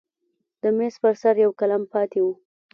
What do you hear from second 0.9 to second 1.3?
پر